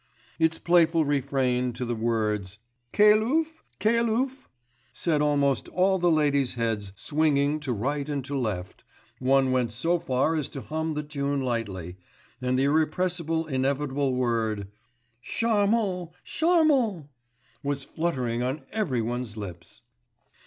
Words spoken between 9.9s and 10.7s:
far as to